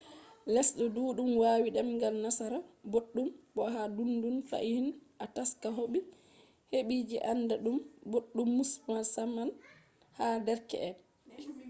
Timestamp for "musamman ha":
8.89-10.27